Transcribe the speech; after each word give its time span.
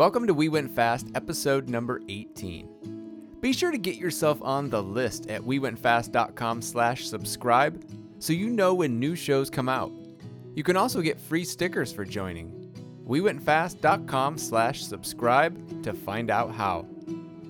Welcome 0.00 0.26
to 0.28 0.32
We 0.32 0.48
Went 0.48 0.74
Fast, 0.74 1.08
episode 1.14 1.68
number 1.68 2.00
18. 2.08 3.36
Be 3.42 3.52
sure 3.52 3.70
to 3.70 3.76
get 3.76 3.96
yourself 3.96 4.40
on 4.40 4.70
the 4.70 4.82
list 4.82 5.26
at 5.28 5.42
wewentfast.com 5.42 6.62
slash 6.62 7.06
subscribe 7.06 7.84
so 8.18 8.32
you 8.32 8.48
know 8.48 8.72
when 8.72 8.98
new 8.98 9.14
shows 9.14 9.50
come 9.50 9.68
out. 9.68 9.92
You 10.54 10.62
can 10.62 10.78
also 10.78 11.02
get 11.02 11.20
free 11.20 11.44
stickers 11.44 11.92
for 11.92 12.06
joining. 12.06 12.72
wewentfast.com 13.06 14.38
slash 14.38 14.82
subscribe 14.82 15.82
to 15.82 15.92
find 15.92 16.30
out 16.30 16.54
how. 16.54 16.86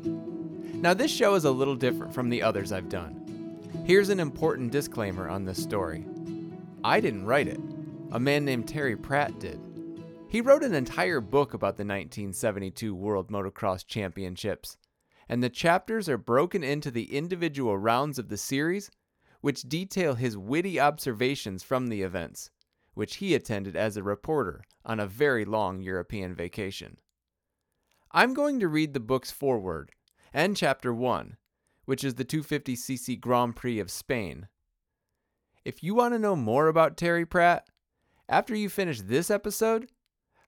Now 0.03 0.93
this 0.93 1.12
show 1.12 1.37
is 1.37 1.45
a 1.45 1.53
little 1.53 1.77
different 1.77 2.12
from 2.12 2.30
the 2.30 2.43
others 2.43 2.73
I've 2.73 2.89
done. 2.89 3.61
Here's 3.87 4.09
an 4.09 4.19
important 4.19 4.73
disclaimer 4.73 5.29
on 5.29 5.45
this 5.45 5.62
story. 5.62 6.05
I 6.82 6.98
didn't 6.98 7.27
write 7.27 7.46
it. 7.46 7.61
A 8.11 8.19
man 8.19 8.45
named 8.45 8.67
Terry 8.67 8.96
Pratt 8.96 9.39
did. 9.39 9.61
He 10.31 10.41
wrote 10.41 10.62
an 10.62 10.75
entire 10.75 11.21
book 11.21 11.55
about 11.55 11.77
the 11.77 11.83
1972 11.83 12.95
World 12.95 13.33
Motocross 13.33 13.84
Championships, 13.84 14.77
and 15.29 15.43
the 15.43 15.51
chapters 15.51 16.09
are 16.09 16.16
broken 16.16 16.62
into 16.62 16.93
the 16.93 17.16
individual 17.16 17.77
rounds 17.77 18.16
of 18.16 18.29
the 18.29 18.37
series, 18.37 18.93
which 19.41 19.62
detail 19.62 20.15
his 20.15 20.39
witty 20.39 20.79
observations 20.79 21.65
from 21.65 21.89
the 21.89 22.03
events, 22.03 22.48
which 22.95 23.16
he 23.16 23.34
attended 23.34 23.75
as 23.75 23.97
a 23.97 24.05
reporter 24.05 24.62
on 24.84 25.01
a 25.01 25.06
very 25.09 25.45
long 25.45 25.80
European 25.80 26.33
vacation. 26.33 26.98
I'm 28.12 28.33
going 28.33 28.61
to 28.61 28.69
read 28.69 28.95
the 28.95 29.01
book's 29.01 29.33
foreword 29.33 29.91
and 30.33 30.56
chapter 30.56 30.95
1, 30.95 31.39
which 31.87 32.05
is 32.05 32.15
the 32.15 32.25
250cc 32.25 33.19
Grand 33.19 33.56
Prix 33.56 33.81
of 33.81 33.91
Spain. 33.91 34.47
If 35.65 35.83
you 35.83 35.97
want 35.97 36.15
to 36.15 36.20
know 36.20 36.37
more 36.37 36.69
about 36.69 36.97
Terry 36.97 37.27
Pratt, 37.27 37.67
after 38.28 38.55
you 38.55 38.69
finish 38.69 39.01
this 39.01 39.28
episode, 39.28 39.89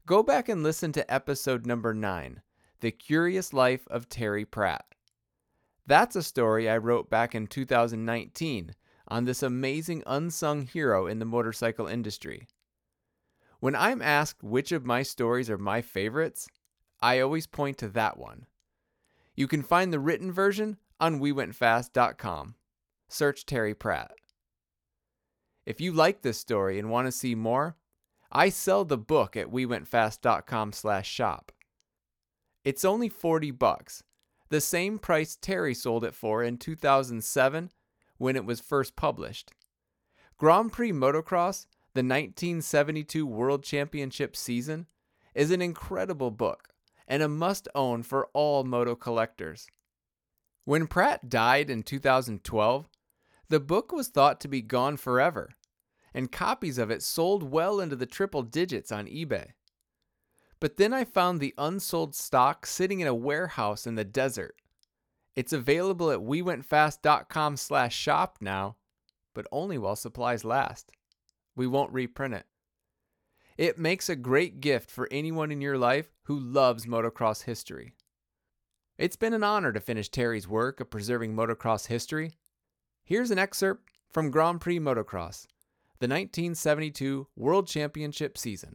go 0.07 0.23
back 0.23 0.49
and 0.49 0.63
listen 0.63 0.93
to 0.93 1.13
episode 1.13 1.65
number 1.65 1.95
9 1.95 2.43
The 2.81 2.91
Curious 2.91 3.53
Life 3.53 3.87
of 3.89 4.09
Terry 4.09 4.45
Pratt. 4.45 4.85
That's 5.87 6.17
a 6.17 6.23
story 6.23 6.69
I 6.69 6.79
wrote 6.79 7.09
back 7.09 7.35
in 7.35 7.47
2019 7.47 8.75
on 9.09 9.25
this 9.25 9.43
amazing 9.43 10.03
unsung 10.07 10.67
hero 10.67 11.07
in 11.07 11.19
the 11.19 11.25
motorcycle 11.25 11.87
industry. 11.87 12.49
When 13.61 13.77
I'm 13.77 14.03
asked 14.03 14.43
which 14.43 14.73
of 14.73 14.85
my 14.85 15.03
stories 15.03 15.49
are 15.49 15.59
my 15.59 15.83
favorites, 15.83 16.49
I 17.01 17.21
always 17.21 17.47
point 17.47 17.79
to 17.79 17.89
that 17.91 18.19
one. 18.19 18.47
You 19.37 19.47
can 19.47 19.63
find 19.63 19.93
the 19.93 20.01
written 20.01 20.33
version 20.33 20.79
on 20.99 21.21
wewentfast.com. 21.21 22.57
Search 23.09 23.47
Terry 23.47 23.75
Pratt. 23.75 24.13
If 25.65 25.81
you 25.81 25.93
like 25.93 26.23
this 26.23 26.39
story 26.39 26.79
and 26.79 26.91
want 26.91 27.07
to 27.07 27.13
see 27.13 27.35
more, 27.35 27.77
I 28.35 28.49
sell 28.49 28.87
the 28.87 28.97
book 28.97 29.37
at 29.37 29.49
wewentfast.com/shop. 29.49 31.53
It's 32.65 32.85
only 32.85 33.09
40 33.11 33.51
bucks, 33.51 34.03
the 34.49 34.61
same 34.61 34.99
price 34.99 35.37
Terry 35.39 35.75
sold 35.75 36.03
it 36.03 36.15
for 36.15 36.43
in 36.43 36.57
2007 36.57 37.71
when 38.17 38.37
it 38.37 38.47
was 38.47 38.61
first 38.61 38.97
published. 38.97 39.53
Grand 40.39 40.73
Prix 40.73 40.93
Motocross, 40.93 41.67
the 41.93 42.03
1972 42.03 43.27
World 43.27 43.63
Championship 43.63 44.35
season, 44.35 44.87
is 45.35 45.51
an 45.51 45.61
incredible 45.61 46.31
book 46.31 46.69
and 47.07 47.23
a 47.23 47.29
must-own 47.29 48.03
for 48.03 48.31
all 48.33 48.65
moto 48.65 48.95
collectors. 48.95 49.67
When 50.65 50.87
Pratt 50.87 51.29
died 51.29 51.69
in 51.69 51.83
2012, 51.83 52.89
the 53.51 53.61
book 53.61 53.93
was 53.93 54.09
thought 54.09 54.41
to 54.41 54.49
be 54.49 54.63
gone 54.63 54.97
forever 54.97 55.51
and 56.15 56.33
copies 56.33 56.79
of 56.79 56.91
it 56.91 57.03
sold 57.03 57.43
well 57.43 57.81
into 57.81 57.97
the 57.97 58.07
triple 58.07 58.43
digits 58.43 58.93
on 58.93 59.07
eBay. 59.07 59.53
But 60.61 60.77
then 60.77 60.93
I 60.93 61.05
found 61.05 61.41
the 61.41 61.55
unsold 61.59 62.15
stock 62.15 62.67
sitting 62.67 63.01
in 63.01 63.09
a 63.09 63.15
warehouse 63.15 63.87
in 63.87 63.97
the 63.97 64.05
desert. 64.05 64.55
It's 65.35 65.53
available 65.53 66.11
at 66.11 66.21
wewentfast.com 66.21 67.57
slash 67.57 67.97
shop 67.97 68.39
now, 68.41 68.77
but 69.35 69.47
only 69.51 69.79
while 69.79 69.97
supplies 69.97 70.45
last. 70.45 70.93
We 71.57 71.67
won't 71.67 71.93
reprint 71.93 72.35
it. 72.35 72.47
It 73.59 73.79
makes 73.79 74.09
a 74.09 74.17
great 74.17 74.61
gift 74.61 74.91
for 74.91 75.09
anyone 75.11 75.51
in 75.51 75.61
your 75.61 75.79
life 75.79 76.11
who 76.25 76.39
loves 76.39 76.87
motocross 76.87 77.45
history. 77.45 77.93
It's 78.99 79.17
been 79.17 79.35
an 79.35 79.45
honor 79.45 79.73
to 79.73 79.81
finish 79.81 80.09
Terry's 80.09 80.47
work 80.47 80.81
of 80.81 80.91
preserving 80.91 81.35
motocross 81.35 81.87
history. 81.87 82.33
Here's 83.05 83.31
an 83.31 83.39
excerpt 83.39 83.91
from 84.13 84.31
Grand 84.31 84.61
Prix 84.61 84.79
Motocross, 84.79 85.47
the 86.03 86.09
1972 86.09 87.29
World 87.37 87.69
Championship 87.69 88.37
season, 88.37 88.75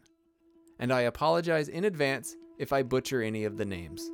and 0.79 0.93
I 0.93 1.01
apologize 1.01 1.67
in 1.67 1.83
advance 1.83 2.37
if 2.57 2.71
I 2.71 2.83
butcher 2.83 3.21
any 3.21 3.43
of 3.43 3.57
the 3.57 3.65
names. 3.65 4.09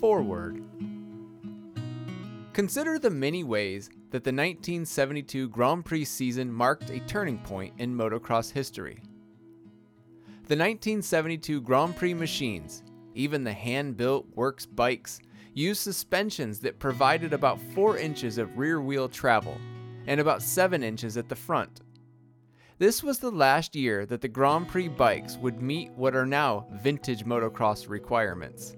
Foreword 0.00 0.64
Consider 2.52 2.98
the 2.98 3.10
many 3.10 3.44
ways 3.44 3.88
that 4.10 4.24
the 4.24 4.32
1972 4.32 5.48
Grand 5.50 5.84
Prix 5.84 6.06
season 6.06 6.52
marked 6.52 6.90
a 6.90 6.98
turning 6.98 7.38
point 7.38 7.72
in 7.78 7.94
motocross 7.94 8.50
history. 8.50 9.00
The 10.48 10.56
1972 10.56 11.60
Grand 11.60 11.94
Prix 11.94 12.14
machines, 12.14 12.82
even 13.14 13.44
the 13.44 13.52
hand 13.52 13.96
built 13.96 14.26
works 14.34 14.66
bikes, 14.66 15.20
used 15.54 15.80
suspensions 15.80 16.58
that 16.60 16.78
provided 16.78 17.32
about 17.32 17.60
4 17.74 17.98
inches 17.98 18.38
of 18.38 18.56
rear 18.56 18.80
wheel 18.80 19.08
travel 19.08 19.56
and 20.06 20.20
about 20.20 20.42
7 20.42 20.82
inches 20.82 21.16
at 21.16 21.28
the 21.28 21.36
front. 21.36 21.80
This 22.78 23.02
was 23.02 23.18
the 23.18 23.30
last 23.30 23.76
year 23.76 24.06
that 24.06 24.20
the 24.20 24.28
Grand 24.28 24.66
Prix 24.68 24.88
bikes 24.88 25.36
would 25.36 25.62
meet 25.62 25.92
what 25.92 26.16
are 26.16 26.26
now 26.26 26.66
vintage 26.72 27.24
motocross 27.24 27.88
requirements. 27.88 28.74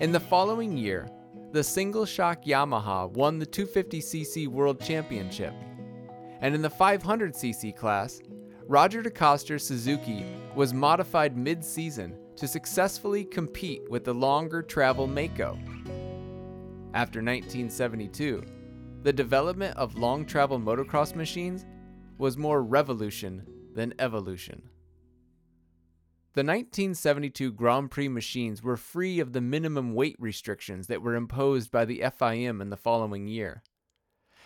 In 0.00 0.10
the 0.10 0.20
following 0.20 0.76
year, 0.76 1.08
the 1.52 1.62
single 1.62 2.06
shock 2.06 2.44
Yamaha 2.44 3.10
won 3.10 3.38
the 3.38 3.46
250cc 3.46 4.48
World 4.48 4.80
Championship. 4.80 5.54
And 6.40 6.54
in 6.54 6.62
the 6.62 6.70
500cc 6.70 7.76
class, 7.76 8.20
Roger 8.66 9.02
DeCoster's 9.02 9.66
Suzuki 9.66 10.24
was 10.54 10.72
modified 10.72 11.36
mid 11.36 11.64
season 11.64 12.16
to 12.36 12.48
successfully 12.48 13.24
compete 13.24 13.88
with 13.90 14.04
the 14.04 14.14
longer 14.14 14.62
travel 14.62 15.06
Maico. 15.06 15.56
After 16.94 17.20
1972, 17.20 18.44
the 19.02 19.12
development 19.12 19.76
of 19.76 19.98
long 19.98 20.24
travel 20.24 20.58
motocross 20.58 21.14
machines 21.14 21.64
was 22.18 22.36
more 22.36 22.62
revolution 22.62 23.46
than 23.74 23.94
evolution. 23.98 24.62
The 26.34 26.40
1972 26.40 27.52
Grand 27.52 27.90
Prix 27.90 28.08
machines 28.08 28.62
were 28.62 28.76
free 28.76 29.20
of 29.20 29.32
the 29.32 29.40
minimum 29.40 29.94
weight 29.94 30.16
restrictions 30.18 30.88
that 30.88 31.02
were 31.02 31.14
imposed 31.14 31.70
by 31.70 31.84
the 31.84 32.00
FIM 32.00 32.60
in 32.60 32.70
the 32.70 32.76
following 32.76 33.28
year. 33.28 33.62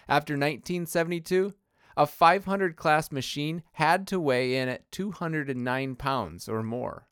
After 0.06 0.34
1972, 0.34 1.54
a 1.96 2.06
500 2.06 2.76
class 2.76 3.10
machine 3.10 3.62
had 3.72 4.06
to 4.08 4.20
weigh 4.20 4.56
in 4.56 4.68
at 4.68 4.90
209 4.92 5.96
pounds 5.96 6.48
or 6.48 6.62
more 6.62 7.07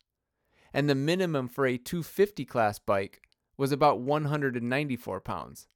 and 0.76 0.90
the 0.90 0.94
minimum 0.94 1.48
for 1.48 1.64
a 1.66 1.78
250 1.78 2.44
class 2.44 2.78
bike 2.78 3.22
was 3.56 3.72
about 3.72 3.98
194 3.98 5.22
pounds. 5.22 5.68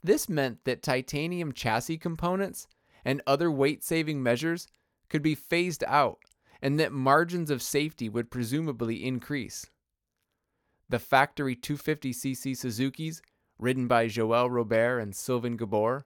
This 0.00 0.28
meant 0.28 0.64
that 0.64 0.80
titanium 0.80 1.52
chassis 1.52 1.98
components 1.98 2.68
and 3.04 3.20
other 3.26 3.50
weight 3.50 3.82
saving 3.82 4.22
measures 4.22 4.68
could 5.08 5.22
be 5.22 5.34
phased 5.34 5.82
out 5.88 6.20
and 6.62 6.78
that 6.78 6.92
margins 6.92 7.50
of 7.50 7.62
safety 7.62 8.08
would 8.08 8.30
presumably 8.30 9.04
increase. 9.04 9.66
The 10.88 11.00
factory 11.00 11.56
250cc 11.56 12.52
Suzukis, 12.52 13.20
ridden 13.58 13.88
by 13.88 14.06
Joël 14.06 14.48
Robert 14.52 15.00
and 15.00 15.16
Sylvain 15.16 15.58
Geboers, 15.58 16.02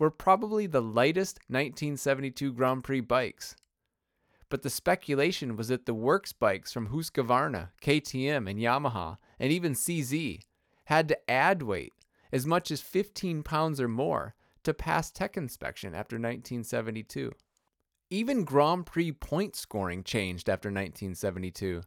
were 0.00 0.10
probably 0.10 0.66
the 0.66 0.82
lightest 0.82 1.38
1972 1.46 2.52
Grand 2.54 2.82
Prix 2.82 3.02
bikes 3.02 3.54
but 4.54 4.62
the 4.62 4.70
speculation 4.70 5.56
was 5.56 5.66
that 5.66 5.84
the 5.84 5.92
works 5.92 6.32
bikes 6.32 6.72
from 6.72 6.90
Husqvarna, 6.90 7.70
KTM, 7.82 8.48
and 8.48 8.60
Yamaha, 8.60 9.18
and 9.40 9.50
even 9.50 9.72
CZ, 9.72 10.42
had 10.84 11.08
to 11.08 11.28
add 11.28 11.64
weight 11.64 11.92
as 12.30 12.46
much 12.46 12.70
as 12.70 12.80
15 12.80 13.42
pounds 13.42 13.80
or 13.80 13.88
more 13.88 14.36
to 14.62 14.72
pass 14.72 15.10
tech 15.10 15.36
inspection 15.36 15.88
after 15.88 16.14
1972. 16.14 17.32
Even 18.10 18.44
Grand 18.44 18.86
Prix 18.86 19.10
point 19.10 19.56
scoring 19.56 20.04
changed 20.04 20.48
after 20.48 20.68
1972. 20.68 21.82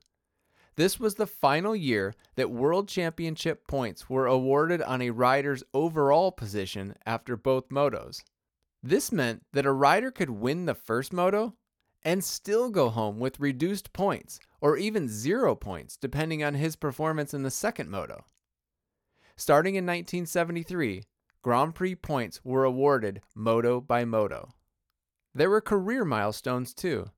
This 0.75 0.99
was 0.99 1.15
the 1.15 1.25
final 1.25 1.73
year 1.73 2.15
that 2.35 2.51
World 2.51 2.89
Championship 2.89 3.65
points 3.65 4.09
were 4.09 4.27
awarded 4.27 4.81
on 4.81 5.01
a 5.01 5.11
rider's 5.11 5.63
overall 5.73 6.33
position 6.33 6.95
after 7.05 7.37
both 7.37 7.69
motos. 7.69 8.25
This 8.83 9.09
meant 9.09 9.45
that 9.53 9.65
a 9.65 9.71
rider 9.71 10.11
could 10.11 10.31
win 10.31 10.65
the 10.65 10.75
first 10.75 11.13
moto 11.13 11.53
and 12.07 12.23
still 12.23 12.69
go 12.69 12.87
home 12.87 13.19
with 13.19 13.37
reduced 13.37 13.91
points 13.91 14.39
or 14.61 14.77
even 14.77 15.09
zero 15.09 15.53
points 15.53 15.97
depending 15.97 16.41
on 16.41 16.53
his 16.53 16.77
performance 16.77 17.33
in 17.33 17.43
the 17.43 17.51
second 17.51 17.89
moto. 17.89 18.23
Starting 19.35 19.75
in 19.75 19.85
1973, 19.85 21.03
Grand 21.41 21.75
Prix 21.75 21.95
points 21.95 22.39
were 22.45 22.63
awarded 22.63 23.21
moto 23.35 23.81
by 23.81 24.05
moto. 24.05 24.47
There 25.35 25.49
were 25.49 25.59
career 25.59 26.05
milestones 26.05 26.73
too. 26.73 27.11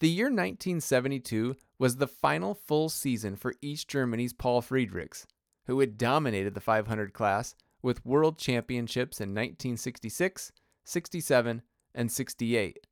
The 0.00 0.08
year 0.08 0.26
1972 0.26 1.54
was 1.78 1.96
the 1.96 2.08
final 2.08 2.52
full 2.52 2.88
season 2.88 3.36
for 3.36 3.54
East 3.62 3.86
Germany's 3.86 4.32
Paul 4.32 4.60
Friedrichs, 4.60 5.24
who 5.68 5.78
had 5.78 5.96
dominated 5.96 6.54
the 6.54 6.60
500 6.60 7.12
class 7.12 7.54
with 7.80 8.04
world 8.04 8.38
championships 8.38 9.20
in 9.20 9.28
1966, 9.28 10.50
67, 10.84 11.62
and 11.94 12.10
68. 12.10 12.86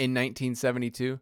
In 0.00 0.12
1972, 0.12 1.20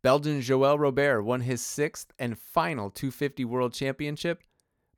Belgian 0.00 0.40
Joël 0.40 0.78
Robert 0.78 1.22
won 1.24 1.42
his 1.42 1.60
sixth 1.60 2.10
and 2.18 2.38
final 2.38 2.88
250 2.88 3.44
World 3.44 3.74
Championship 3.74 4.42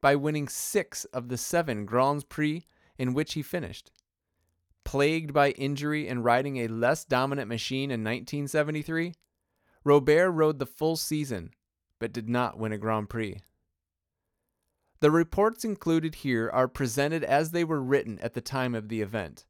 by 0.00 0.14
winning 0.14 0.46
six 0.46 1.06
of 1.06 1.28
the 1.28 1.37
seven 1.37 1.87
Grands 1.87 2.23
Prix 2.23 2.69
in 2.96 3.14
which 3.14 3.34
he 3.34 3.43
finished. 3.43 3.90
Plagued 4.84 5.32
by 5.32 5.50
injury 5.50 6.06
and 6.06 6.25
riding 6.25 6.58
a 6.58 6.69
less 6.69 7.05
dominant 7.05 7.49
machine 7.49 7.90
in 7.90 8.05
1973, 8.05 9.14
Robert 9.82 10.31
rode 10.31 10.61
the 10.61 10.64
full 10.64 10.94
season 10.94 11.50
but 11.99 12.12
did 12.12 12.29
not 12.29 12.61
win 12.61 12.70
a 12.70 12.79
Grand 12.79 13.11
Prix. 13.11 13.40
The 15.00 15.11
reports 15.11 15.64
included 15.64 16.14
here 16.14 16.49
are 16.49 16.69
presented 16.69 17.25
as 17.25 17.50
they 17.50 17.64
were 17.64 17.82
written 17.82 18.20
at 18.20 18.34
the 18.34 18.40
time 18.40 18.76
of 18.76 18.88
the 18.88 19.00
event. 19.00 19.46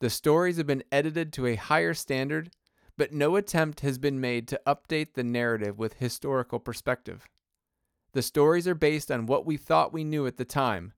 The 0.00 0.10
stories 0.10 0.58
have 0.58 0.66
been 0.66 0.84
edited 0.92 1.32
to 1.32 1.46
a 1.46 1.54
higher 1.54 1.94
standard, 1.94 2.50
but 2.98 3.12
no 3.12 3.36
attempt 3.36 3.80
has 3.80 3.96
been 3.96 4.20
made 4.20 4.48
to 4.48 4.60
update 4.66 5.14
the 5.14 5.22
narrative 5.22 5.78
with 5.78 5.94
historical 5.94 6.58
perspective. 6.58 7.28
The 8.12 8.22
stories 8.22 8.66
are 8.66 8.74
based 8.74 9.10
on 9.10 9.26
what 9.26 9.46
we 9.46 9.56
thought 9.56 9.92
we 9.92 10.02
knew 10.02 10.26
at 10.26 10.36
the 10.36 10.44
time, 10.44 10.92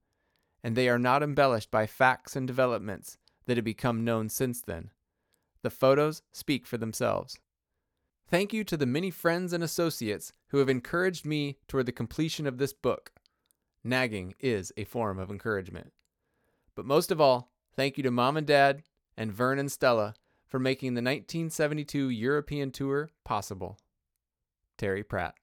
and 0.64 0.74
they 0.74 0.88
are 0.88 0.98
not 0.98 1.22
embellished 1.22 1.70
by 1.70 1.86
facts 1.86 2.34
and 2.34 2.46
developments 2.46 3.18
that 3.44 3.58
have 3.58 3.64
become 3.64 4.02
known 4.02 4.30
since 4.30 4.62
then. 4.62 4.90
The 5.62 5.68
photos 5.68 6.22
speak 6.32 6.66
for 6.66 6.78
themselves. 6.78 7.38
Thank 8.30 8.54
you 8.54 8.64
to 8.64 8.78
the 8.78 8.86
many 8.86 9.10
friends 9.10 9.52
and 9.52 9.62
associates 9.62 10.32
who 10.48 10.58
have 10.58 10.70
encouraged 10.70 11.26
me 11.26 11.58
toward 11.68 11.84
the 11.84 11.92
completion 11.92 12.46
of 12.46 12.56
this 12.56 12.72
book. 12.72 13.12
Nagging 13.84 14.34
is 14.40 14.72
a 14.76 14.84
form 14.84 15.18
of 15.18 15.30
encouragement. 15.30 15.92
But 16.74 16.86
most 16.86 17.10
of 17.10 17.20
all, 17.20 17.52
thank 17.76 17.98
you 17.98 18.02
to 18.04 18.10
mom 18.10 18.38
and 18.38 18.46
dad 18.46 18.84
and 19.18 19.32
Vern 19.32 19.58
and 19.58 19.70
Stella 19.70 20.14
for 20.50 20.58
making 20.58 20.94
the 20.94 20.98
1972 20.98 22.10
European 22.10 22.70
tour 22.72 23.10
possible. 23.24 23.78
Terry 24.76 25.04
Pratt. 25.04 25.34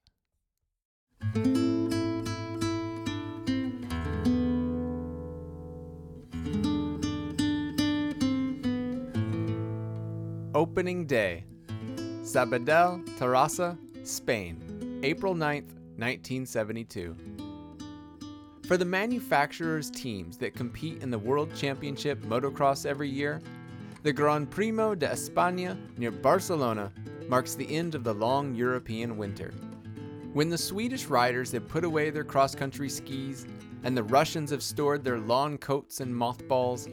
Opening 10.54 11.06
Day 11.06 11.46
Sabadell, 12.24 13.06
Terrassa, 13.18 13.78
Spain, 14.04 15.00
April 15.04 15.34
9th, 15.34 15.72
1972. 15.98 17.16
For 18.66 18.76
the 18.76 18.84
manufacturers' 18.84 19.90
teams 19.90 20.38
that 20.40 20.54
compete 20.56 21.02
in 21.02 21.10
the 21.10 21.18
World 21.18 21.56
Championship 21.56 22.22
motocross 22.24 22.86
every 22.86 23.08
year, 23.08 23.42
the 24.04 24.14
Gran 24.14 24.46
Premio 24.46 24.98
de 24.98 25.08
España 25.08 25.78
near 25.98 26.12
Barcelona 26.12 26.92
marks 27.28 27.56
the 27.56 27.76
end 27.76 27.96
of 27.96 28.04
the 28.04 28.14
long 28.14 28.54
European 28.54 29.18
winter. 29.18 29.52
When 30.34 30.50
the 30.50 30.58
Swedish 30.58 31.08
riders 31.08 31.52
have 31.52 31.68
put 31.68 31.84
away 31.84 32.10
their 32.10 32.24
cross 32.24 32.54
country 32.54 32.90
skis 32.90 33.48
and 33.84 33.98
the 33.98 34.04
Russians 34.04 34.52
have 34.52 34.62
stored 34.62 35.04
their 35.04 35.20
lawn 35.20 35.58
coats 35.58 36.00
and 36.00 36.16
mothballs, 36.16 36.88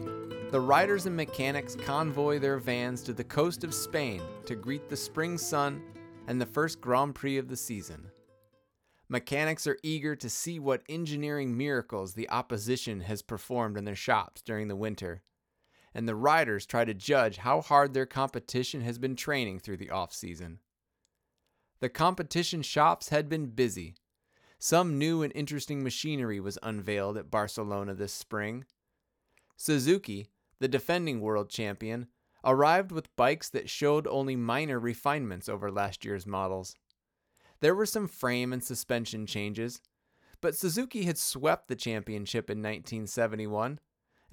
the 0.51 0.61
riders 0.61 1.07
and 1.07 1.17
mechanics 1.17 1.77
convoy 1.77 2.39
their 2.39 2.59
vans 2.59 3.03
to 3.03 3.13
the 3.13 3.25
coast 3.25 3.65
of 3.65 3.75
Spain 3.75 4.23
to 4.47 4.55
greet 4.55 4.89
the 4.89 4.97
spring 4.97 5.37
sun 5.37 5.83
and 6.27 6.41
the 6.41 6.47
first 6.47 6.81
Grand 6.81 7.15
Prix 7.15 7.37
of 7.37 7.49
the 7.49 7.57
season. 7.57 8.11
Mechanics 9.09 9.67
are 9.67 9.79
eager 9.83 10.17
to 10.17 10.31
see 10.31 10.59
what 10.59 10.83
engineering 10.89 11.57
miracles 11.57 12.15
the 12.15 12.31
opposition 12.31 13.01
has 13.01 13.21
performed 13.21 13.77
in 13.77 13.85
their 13.85 13.95
shops 13.95 14.41
during 14.41 14.69
the 14.69 14.77
winter, 14.77 15.23
and 15.95 16.09
the 16.09 16.17
riders 16.17 16.67
try 16.67 16.85
to 16.85 16.93
judge 16.93 17.39
how 17.39 17.61
hard 17.61 17.95
their 17.95 18.07
competition 18.07 18.81
has 18.81 18.99
been 18.99 19.15
training 19.15 19.61
through 19.61 19.77
the 19.77 19.91
off 19.91 20.13
season. 20.13 20.59
The 21.81 21.89
competition 21.89 22.63
shops 22.63 23.11
had 23.11 23.29
been 23.29 23.47
busy. 23.47 23.95
Some 24.59 24.99
new 24.99 25.23
and 25.23 25.33
interesting 25.35 25.83
machinery 25.83 26.41
was 26.41 26.59
unveiled 26.63 27.17
at 27.17 27.31
Barcelona 27.31 27.95
this 27.95 28.13
spring. 28.13 28.65
Suzuki, 29.57 30.31
the 30.59 30.69
defending 30.69 31.21
world 31.21 31.51
champion, 31.51 32.07
arrived 32.45 32.91
with 32.91 33.15
bikes 33.17 33.49
that 33.51 33.71
showed 33.71 34.07
only 34.07 34.37
minor 34.37 34.79
refinements 34.79 35.49
over 35.49 35.71
last 35.71 36.05
year's 36.05 36.27
models. 36.27 36.75
There 37.61 37.75
were 37.75 37.87
some 37.87 38.09
frame 38.09 38.53
and 38.53 38.63
suspension 38.63 39.27
changes, 39.27 39.81
but 40.41 40.57
Suzuki 40.57 41.05
had 41.05 41.17
swept 41.17 41.69
the 41.69 41.77
championship 41.77 42.51
in 42.51 42.59
1971, 42.59 43.79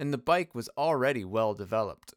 and 0.02 0.12
the 0.12 0.18
bike 0.18 0.52
was 0.52 0.68
already 0.76 1.24
well 1.24 1.54
developed. 1.54 2.12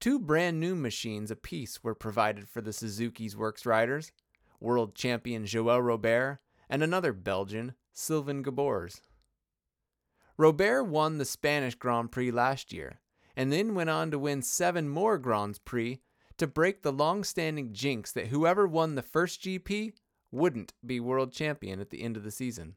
Two 0.00 0.18
brand 0.18 0.58
new 0.58 0.74
machines 0.74 1.30
apiece 1.30 1.84
were 1.84 1.94
provided 1.94 2.48
for 2.48 2.60
the 2.60 2.72
Suzuki's 2.72 3.36
Works 3.36 3.64
riders 3.64 4.10
world 4.58 4.96
champion 4.96 5.44
Joël 5.44 5.86
Robert 5.86 6.40
and 6.68 6.82
another 6.82 7.12
Belgian, 7.12 7.74
Sylvain 7.92 8.42
Geboers. 8.42 9.00
Robert 10.36 10.82
won 10.82 11.18
the 11.18 11.24
Spanish 11.24 11.76
Grand 11.76 12.10
Prix 12.10 12.32
last 12.32 12.72
year, 12.72 12.98
and 13.36 13.52
then 13.52 13.76
went 13.76 13.90
on 13.90 14.10
to 14.10 14.18
win 14.18 14.42
seven 14.42 14.88
more 14.88 15.18
Grands 15.18 15.60
Prix 15.60 16.00
to 16.36 16.48
break 16.48 16.82
the 16.82 16.92
long 16.92 17.22
standing 17.22 17.74
jinx 17.74 18.10
that 18.10 18.26
whoever 18.26 18.66
won 18.66 18.96
the 18.96 19.02
first 19.02 19.40
GP 19.40 19.92
wouldn't 20.32 20.72
be 20.84 20.98
world 20.98 21.32
champion 21.32 21.78
at 21.78 21.90
the 21.90 22.02
end 22.02 22.16
of 22.16 22.24
the 22.24 22.32
season. 22.32 22.76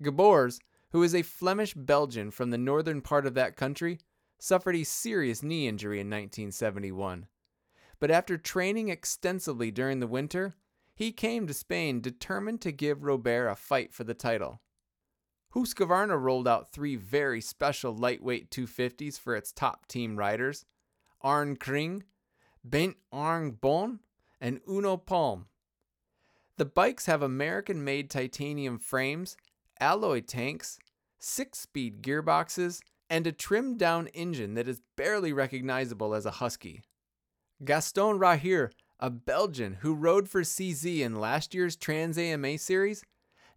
Geboers, 0.00 0.60
who 0.94 1.02
is 1.02 1.12
a 1.12 1.22
Flemish 1.22 1.74
Belgian 1.74 2.30
from 2.30 2.50
the 2.50 2.56
northern 2.56 3.00
part 3.00 3.26
of 3.26 3.34
that 3.34 3.56
country, 3.56 3.98
suffered 4.38 4.76
a 4.76 4.84
serious 4.84 5.42
knee 5.42 5.66
injury 5.66 5.98
in 5.98 6.06
1971. 6.06 7.26
But 7.98 8.12
after 8.12 8.38
training 8.38 8.90
extensively 8.90 9.72
during 9.72 9.98
the 9.98 10.06
winter, 10.06 10.54
he 10.94 11.10
came 11.10 11.48
to 11.48 11.52
Spain 11.52 12.00
determined 12.00 12.60
to 12.60 12.70
give 12.70 13.02
Robert 13.02 13.48
a 13.48 13.56
fight 13.56 13.92
for 13.92 14.04
the 14.04 14.14
title. 14.14 14.60
Husqvarna 15.52 16.16
rolled 16.16 16.46
out 16.46 16.70
three 16.70 16.94
very 16.94 17.40
special 17.40 17.92
lightweight 17.92 18.52
250s 18.52 19.18
for 19.18 19.34
its 19.34 19.50
top 19.50 19.88
team 19.88 20.16
riders 20.16 20.64
Arne 21.22 21.56
Kring, 21.56 22.04
Bengt 22.64 22.98
Arne 23.10 23.50
Bonn, 23.50 23.98
and 24.40 24.60
Uno 24.68 24.96
Palm. 24.96 25.46
The 26.56 26.64
bikes 26.64 27.06
have 27.06 27.20
American 27.20 27.82
made 27.82 28.10
titanium 28.10 28.78
frames, 28.78 29.36
alloy 29.80 30.20
tanks, 30.20 30.78
six 31.24 31.58
speed 31.58 32.02
gearboxes, 32.02 32.80
and 33.10 33.26
a 33.26 33.32
trimmed 33.32 33.78
down 33.78 34.08
engine 34.08 34.54
that 34.54 34.68
is 34.68 34.82
barely 34.96 35.32
recognizable 35.32 36.14
as 36.14 36.26
a 36.26 36.32
Husky. 36.32 36.82
Gaston 37.64 38.18
Rahier, 38.18 38.70
a 39.00 39.10
Belgian 39.10 39.78
who 39.80 39.94
rode 39.94 40.28
for 40.28 40.42
CZ 40.42 41.00
in 41.00 41.14
last 41.14 41.54
year's 41.54 41.76
Trans 41.76 42.18
AMA 42.18 42.58
series, 42.58 43.04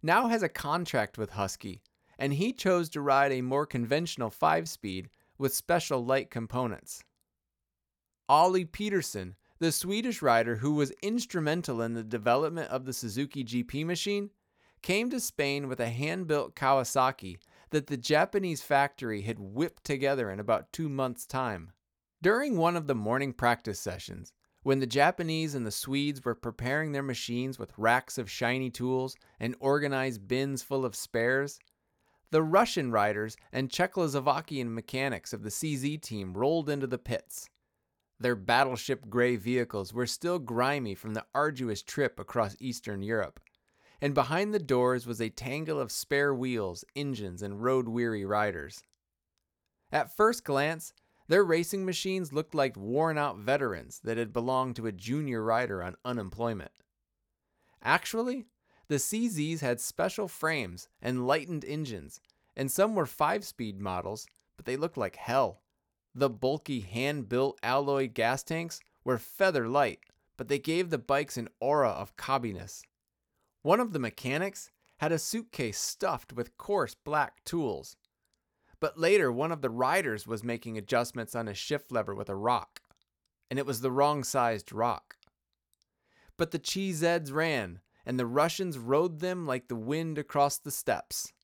now 0.02 0.28
has 0.28 0.42
a 0.42 0.48
contract 0.48 1.18
with 1.18 1.30
Husky 1.30 1.80
and 2.18 2.34
he 2.34 2.52
chose 2.52 2.88
to 2.90 3.00
ride 3.00 3.32
a 3.32 3.40
more 3.40 3.64
conventional 3.64 4.30
5 4.30 4.68
speed 4.68 5.08
with 5.38 5.54
special 5.54 6.04
light 6.04 6.30
components. 6.30 7.04
Ollie 8.28 8.64
Pettersson, 8.64 9.34
the 9.60 9.72
Swedish 9.72 10.20
rider 10.20 10.56
who 10.56 10.74
was 10.74 10.92
instrumental 11.02 11.80
in 11.80 11.94
the 11.94 12.02
development 12.02 12.70
of 12.70 12.84
the 12.84 12.92
Suzuki 12.92 13.44
GP 13.44 13.86
machine, 13.86 14.30
came 14.82 15.10
to 15.10 15.20
Spain 15.20 15.68
with 15.68 15.80
a 15.80 15.88
hand 15.88 16.26
built 16.26 16.54
Kawasaki 16.54 17.38
that 17.70 17.86
the 17.86 17.96
Japanese 17.96 18.62
factory 18.62 19.22
had 19.22 19.38
whipped 19.38 19.84
together 19.84 20.30
in 20.30 20.40
about 20.40 20.72
two 20.72 20.88
months' 20.88 21.26
time. 21.26 21.72
During 22.20 22.56
one 22.56 22.76
of 22.76 22.86
the 22.86 22.94
morning 22.94 23.32
practice 23.32 23.78
sessions, 23.78 24.32
when 24.62 24.80
the 24.80 24.86
Japanese 24.86 25.54
and 25.54 25.66
the 25.66 25.70
Swedes 25.70 26.24
were 26.24 26.34
preparing 26.34 26.92
their 26.92 27.02
machines 27.02 27.58
with 27.58 27.78
racks 27.78 28.18
of 28.18 28.30
shiny 28.30 28.70
tools 28.70 29.16
and 29.38 29.54
organized 29.60 30.26
bins 30.26 30.62
full 30.62 30.84
of 30.84 30.96
spares, 30.96 31.58
the 32.30 32.42
Russian 32.42 32.90
riders 32.90 33.36
and 33.52 33.70
Czechoslovakian 33.70 34.74
mechanics 34.74 35.32
of 35.32 35.42
the 35.42 35.50
CZ 35.50 36.02
team 36.02 36.34
rolled 36.34 36.68
into 36.68 36.86
the 36.86 36.98
pits. 36.98 37.48
Their 38.20 38.34
battleship 38.34 39.08
gray 39.08 39.36
vehicles 39.36 39.94
were 39.94 40.06
still 40.06 40.38
grimy 40.38 40.94
from 40.94 41.14
the 41.14 41.24
arduous 41.34 41.82
trip 41.82 42.18
across 42.18 42.56
Eastern 42.58 43.00
Europe, 43.00 43.40
and 44.00 44.14
behind 44.14 44.54
the 44.54 44.58
doors 44.58 45.06
was 45.06 45.20
a 45.20 45.28
tangle 45.28 45.80
of 45.80 45.92
spare 45.92 46.34
wheels, 46.34 46.84
engines, 46.94 47.42
and 47.42 47.62
road 47.62 47.88
weary 47.88 48.24
riders. 48.24 48.82
At 49.90 50.14
first 50.16 50.44
glance, 50.44 50.92
their 51.28 51.44
racing 51.44 51.84
machines 51.84 52.32
looked 52.32 52.54
like 52.54 52.76
worn 52.76 53.18
out 53.18 53.38
veterans 53.38 54.00
that 54.04 54.16
had 54.16 54.32
belonged 54.32 54.76
to 54.76 54.86
a 54.86 54.92
junior 54.92 55.42
rider 55.42 55.82
on 55.82 55.96
unemployment. 56.04 56.70
Actually, 57.82 58.46
the 58.88 58.96
CZs 58.96 59.60
had 59.60 59.80
special 59.80 60.28
frames 60.28 60.88
and 61.02 61.26
lightened 61.26 61.64
engines, 61.64 62.20
and 62.56 62.70
some 62.70 62.94
were 62.94 63.06
5 63.06 63.44
speed 63.44 63.80
models, 63.80 64.26
but 64.56 64.64
they 64.64 64.76
looked 64.76 64.96
like 64.96 65.16
hell. 65.16 65.62
The 66.14 66.30
bulky 66.30 66.80
hand 66.80 67.28
built 67.28 67.58
alloy 67.62 68.08
gas 68.08 68.42
tanks 68.42 68.80
were 69.04 69.18
feather 69.18 69.68
light, 69.68 70.00
but 70.36 70.48
they 70.48 70.58
gave 70.58 70.90
the 70.90 70.98
bikes 70.98 71.36
an 71.36 71.48
aura 71.60 71.90
of 71.90 72.16
cobbiness. 72.16 72.82
One 73.68 73.80
of 73.80 73.92
the 73.92 73.98
mechanics 73.98 74.70
had 74.96 75.12
a 75.12 75.18
suitcase 75.18 75.78
stuffed 75.78 76.32
with 76.32 76.56
coarse 76.56 76.94
black 76.94 77.44
tools. 77.44 77.98
But 78.80 78.98
later, 78.98 79.30
one 79.30 79.52
of 79.52 79.60
the 79.60 79.68
riders 79.68 80.26
was 80.26 80.42
making 80.42 80.78
adjustments 80.78 81.34
on 81.34 81.48
a 81.48 81.52
shift 81.52 81.92
lever 81.92 82.14
with 82.14 82.30
a 82.30 82.34
rock, 82.34 82.80
and 83.50 83.58
it 83.58 83.66
was 83.66 83.82
the 83.82 83.92
wrong 83.92 84.24
sized 84.24 84.72
rock. 84.72 85.16
But 86.38 86.50
the 86.50 86.58
Cheezeds 86.58 87.30
ran, 87.30 87.80
and 88.06 88.18
the 88.18 88.24
Russians 88.24 88.78
rode 88.78 89.20
them 89.20 89.46
like 89.46 89.68
the 89.68 89.76
wind 89.76 90.16
across 90.16 90.56
the 90.56 90.70
steppes. 90.70 91.34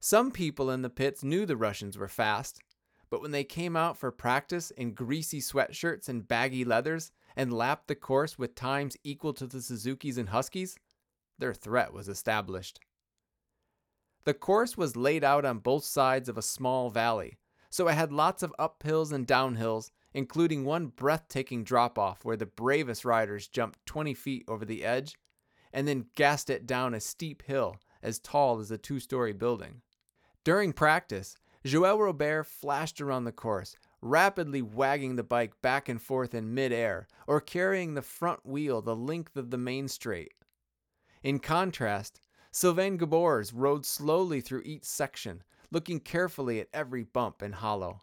Some 0.00 0.32
people 0.32 0.68
in 0.68 0.82
the 0.82 0.90
pits 0.90 1.22
knew 1.22 1.46
the 1.46 1.56
Russians 1.56 1.96
were 1.96 2.08
fast, 2.08 2.60
but 3.08 3.22
when 3.22 3.30
they 3.30 3.44
came 3.44 3.76
out 3.76 3.96
for 3.96 4.10
practice 4.10 4.72
in 4.72 4.94
greasy 4.94 5.40
sweatshirts 5.40 6.08
and 6.08 6.26
baggy 6.26 6.64
leathers 6.64 7.12
and 7.36 7.52
lapped 7.52 7.86
the 7.86 7.94
course 7.94 8.36
with 8.36 8.56
times 8.56 8.96
equal 9.04 9.32
to 9.34 9.46
the 9.46 9.62
Suzuki's 9.62 10.18
and 10.18 10.30
Huskies, 10.30 10.76
their 11.40 11.54
threat 11.54 11.92
was 11.92 12.08
established. 12.08 12.80
The 14.24 14.34
course 14.34 14.76
was 14.76 14.96
laid 14.96 15.24
out 15.24 15.44
on 15.44 15.58
both 15.58 15.84
sides 15.84 16.28
of 16.28 16.36
a 16.36 16.42
small 16.42 16.90
valley, 16.90 17.38
so 17.70 17.88
it 17.88 17.94
had 17.94 18.12
lots 18.12 18.42
of 18.42 18.54
uphills 18.58 19.12
and 19.12 19.26
downhills, 19.26 19.90
including 20.12 20.64
one 20.64 20.88
breathtaking 20.88 21.64
drop 21.64 21.98
off 21.98 22.24
where 22.24 22.36
the 22.36 22.46
bravest 22.46 23.04
riders 23.04 23.48
jumped 23.48 23.84
20 23.86 24.12
feet 24.14 24.44
over 24.46 24.64
the 24.64 24.84
edge 24.84 25.16
and 25.72 25.86
then 25.86 26.06
gassed 26.16 26.50
it 26.50 26.66
down 26.66 26.94
a 26.94 27.00
steep 27.00 27.42
hill 27.46 27.76
as 28.02 28.18
tall 28.18 28.58
as 28.58 28.70
a 28.70 28.78
two 28.78 28.98
story 29.00 29.32
building. 29.32 29.82
During 30.44 30.72
practice, 30.72 31.36
Joël 31.64 31.98
Robert 31.98 32.44
flashed 32.44 33.00
around 33.00 33.24
the 33.24 33.32
course, 33.32 33.76
rapidly 34.00 34.62
wagging 34.62 35.16
the 35.16 35.22
bike 35.22 35.60
back 35.62 35.88
and 35.88 36.00
forth 36.00 36.34
in 36.34 36.54
midair 36.54 37.06
or 37.26 37.40
carrying 37.40 37.94
the 37.94 38.02
front 38.02 38.44
wheel 38.44 38.80
the 38.80 38.96
length 38.96 39.36
of 39.36 39.50
the 39.50 39.58
main 39.58 39.86
straight. 39.86 40.32
In 41.22 41.38
contrast, 41.38 42.20
Sylvain 42.50 42.98
Geboers 42.98 43.52
rode 43.54 43.84
slowly 43.84 44.40
through 44.40 44.62
each 44.64 44.84
section, 44.84 45.42
looking 45.70 46.00
carefully 46.00 46.60
at 46.60 46.68
every 46.72 47.04
bump 47.04 47.42
and 47.42 47.54
hollow. 47.54 48.02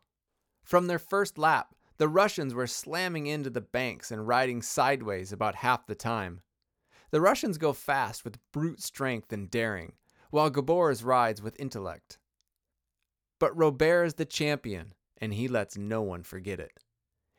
From 0.64 0.88
their 0.88 1.00
first 1.00 1.38
lap, 1.38 1.74
the 1.98 2.08
Russians 2.08 2.54
were 2.54 2.68
slamming 2.68 3.26
into 3.26 3.50
the 3.50 3.62
banks 3.62 4.12
and 4.12 4.28
riding 4.28 4.62
sideways 4.62 5.32
about 5.32 5.56
half 5.56 5.88
the 5.88 5.96
time. 5.96 6.42
The 7.10 7.22
Russians 7.22 7.58
go 7.58 7.74
fast 7.74 8.24
with 8.24 8.40
brute 8.52 8.82
strength 8.82 9.34
and 9.34 9.50
daring, 9.50 9.94
while 10.30 10.52
Geboers 10.52 11.04
rides 11.04 11.42
with 11.42 11.60
intellect. 11.60 12.20
But 13.40 13.58
Robert 13.58 14.06
is 14.06 14.14
the 14.16 14.26
champion, 14.26 14.94
and 15.20 15.34
he 15.34 15.48
lets 15.48 15.78
no 15.78 16.02
one 16.02 16.24
forget 16.24 16.60
it. 16.60 16.84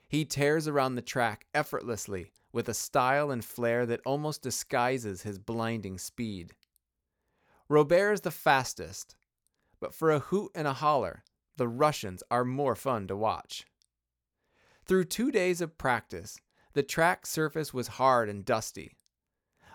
He 0.09 0.25
tears 0.25 0.67
around 0.67 0.95
the 0.95 1.03
track 1.03 1.47
effortlessly 1.55 2.33
with 2.53 2.69
a 2.69 2.75
style 2.75 3.31
and 3.31 3.45
flair 3.45 3.87
that 3.87 4.01
almost 4.05 4.43
disguises 4.43 5.23
his 5.23 5.39
blinding 5.39 5.99
speed. 5.99 6.55
Robert 7.69 8.13
is 8.13 8.21
the 8.23 8.31
fastest, 8.31 9.17
but 9.81 9.95
for 9.95 10.11
a 10.11 10.19
hoot 10.19 10.51
and 10.55 10.67
a 10.67 10.73
holler, 10.73 11.23
the 11.57 11.69
Russians 11.69 12.23
are 12.31 12.45
more 12.45 12.75
fun 12.75 13.07
to 13.09 13.17
watch. 13.17 13.65
Through 14.87 15.05
two 15.05 15.31
days 15.31 15.61
of 15.61 15.77
practice, 15.77 16.39
the 16.73 16.83
track 16.83 17.27
surface 17.27 17.75
was 17.75 17.89
hard 17.89 18.29
and 18.29 18.45
dusty. 18.45 18.97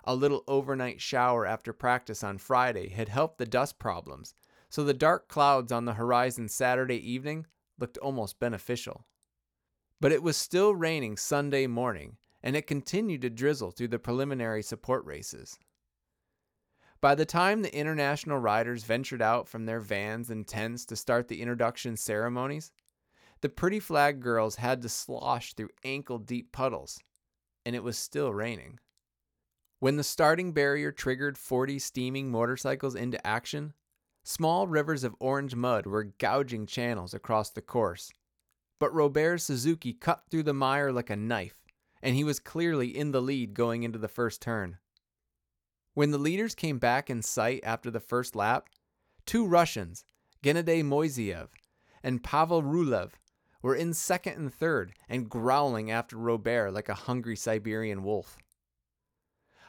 A 0.06 0.16
little 0.16 0.44
overnight 0.48 1.00
shower 1.00 1.46
after 1.46 1.72
practice 1.72 2.24
on 2.24 2.38
Friday 2.38 2.90
had 2.90 3.10
helped 3.10 3.38
the 3.38 3.46
dust 3.46 3.78
problems, 3.78 4.34
so 4.70 4.84
the 4.84 4.94
dark 4.94 5.28
clouds 5.28 5.72
on 5.72 5.86
the 5.86 5.94
horizon 5.94 6.50
Saturday 6.50 6.98
evening 6.98 7.46
looked 7.78 7.98
almost 8.00 8.40
beneficial. 8.40 9.06
But 10.02 10.12
it 10.12 10.24
was 10.24 10.36
still 10.36 10.76
raining 10.76 11.16
Sunday 11.16 11.68
morning, 11.68 12.18
and 12.44 12.56
it 12.56 12.68
continued 12.68 13.22
to 13.22 13.30
drizzle 13.30 13.72
through 13.72 13.88
the 13.88 13.98
preliminary 13.98 14.62
support 14.62 15.06
races. 15.06 15.58
By 17.00 17.16
the 17.16 17.26
time 17.26 17.62
the 17.62 17.76
international 17.76 18.38
riders 18.38 18.84
ventured 18.84 19.22
out 19.22 19.48
from 19.48 19.66
their 19.66 19.80
vans 19.80 20.30
and 20.30 20.48
tents 20.48 20.86
to 20.86 20.96
start 20.96 21.28
the 21.28 21.42
introduction 21.42 21.98
ceremonies, 21.98 22.72
the 23.42 23.50
pretty 23.50 23.80
flag 23.80 24.22
girls 24.22 24.56
had 24.56 24.82
to 24.82 24.90
slosh 24.90 25.54
through 25.54 25.70
ankle 25.84 26.18
deep 26.18 26.52
puddles, 26.52 27.00
and 27.66 27.76
it 27.76 27.84
was 27.84 27.98
still 27.98 28.34
raining. 28.34 28.80
When 29.80 29.98
the 29.98 30.04
starting 30.04 30.54
barrier 30.54 30.94
triggered 30.94 31.38
40 31.38 31.78
steaming 31.80 32.32
motorcycles 32.32 32.96
into 32.96 33.26
action, 33.28 33.74
small 34.24 34.66
rivers 34.66 35.04
of 35.04 35.16
orange 35.20 35.56
mud 35.56 35.86
were 35.86 36.14
gouging 36.20 36.66
channels 36.66 37.14
across 37.14 37.50
the 37.50 37.62
course. 37.62 38.14
But 38.80 38.94
Robert 38.94 39.40
Suzuki 39.40 39.92
cut 39.92 40.24
through 40.30 40.44
the 40.44 40.54
mire 40.54 40.94
like 40.94 41.10
a 41.10 41.18
knife 41.18 41.63
and 42.04 42.16
he 42.16 42.24
was 42.24 42.40
clearly 42.40 42.96
in 42.96 43.12
the 43.12 43.22
lead 43.22 43.54
going 43.54 43.84
into 43.84 43.98
the 43.98 44.10
first 44.10 44.42
turn. 44.42 44.78
When 45.94 46.12
the 46.12 46.18
leaders 46.18 46.54
came 46.54 46.78
back 46.78 47.10
in 47.10 47.22
sight 47.22 47.62
after 47.64 47.90
the 47.90 48.02
first 48.02 48.36
lap, 48.36 48.68
two 49.26 49.48
Russians, 49.48 50.04
Gennady 50.44 50.84
Moiseev 50.84 51.48
and 52.04 52.22
Pavel 52.22 52.62
Rulev, 52.62 53.12
were 53.62 53.76
in 53.76 53.94
second 53.94 54.34
and 54.34 54.54
third 54.54 54.92
and 55.08 55.30
growling 55.30 55.90
after 55.90 56.18
Robert 56.18 56.74
like 56.74 56.90
a 56.90 56.94
hungry 56.94 57.38
Siberian 57.38 58.04
wolf. 58.04 58.38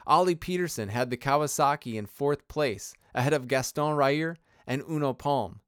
Ollie 0.04 0.34
Pettersson 0.34 0.88
had 0.88 1.10
the 1.10 1.16
Kawasaki 1.16 1.94
in 1.94 2.06
fourth 2.06 2.48
place 2.48 2.94
ahead 3.14 3.32
of 3.32 3.46
Gaston 3.46 3.96
Rahier 3.96 4.36
and 4.66 4.82
Uno 4.90 5.12
Palm. 5.12 5.60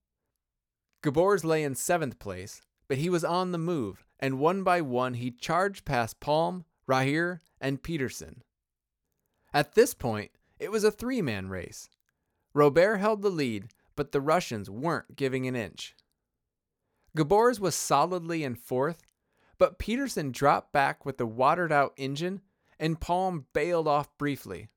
Geboers 1.04 1.44
lay 1.44 1.62
in 1.62 1.76
seventh 1.76 2.18
place, 2.18 2.60
but 2.88 2.98
he 2.98 3.08
was 3.08 3.24
on 3.24 3.52
the 3.52 3.58
move 3.58 4.05
and 4.18 4.38
one 4.38 4.62
by 4.62 4.80
one 4.80 5.14
he 5.14 5.30
charged 5.30 5.84
past 5.84 6.20
Palm, 6.20 6.64
Rahier, 6.86 7.40
and 7.60 7.82
Pettersson. 7.82 8.42
At 9.52 9.74
this 9.74 9.94
point, 9.94 10.30
it 10.58 10.70
was 10.70 10.84
a 10.84 10.90
three 10.90 11.22
man 11.22 11.48
race. 11.48 11.88
Robert 12.54 12.96
held 12.98 13.22
the 13.22 13.30
lead, 13.30 13.68
but 13.94 14.12
the 14.12 14.20
Russians 14.20 14.70
weren't 14.70 15.16
giving 15.16 15.46
an 15.46 15.56
inch. 15.56 15.94
Geboers 17.16 17.58
was 17.58 17.74
solidly 17.74 18.44
in 18.44 18.54
fourth, 18.54 19.02
but 19.58 19.78
Peterson 19.78 20.32
dropped 20.32 20.72
back 20.72 21.06
with 21.06 21.18
the 21.18 21.26
watered 21.26 21.72
out 21.72 21.94
engine 21.96 22.42
and 22.78 23.00
Palm 23.00 23.46
bailed 23.52 23.88
off 23.88 24.16
briefly. 24.18 24.68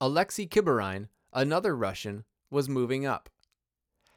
Alexei 0.00 0.46
Kibirin, 0.46 1.08
another 1.32 1.76
Russian, 1.76 2.24
was 2.50 2.68
moving 2.68 3.06
up. 3.06 3.30